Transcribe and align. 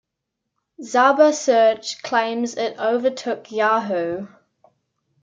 Zabasearch 0.81 2.01
claims 2.01 2.55
it 2.55 2.75
overtook 2.79 3.51
Yahoo! 3.51 4.25